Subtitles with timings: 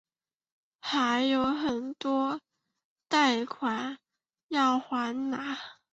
[0.79, 2.41] 还有很多
[3.07, 3.99] 贷款
[4.47, 5.75] 要还哪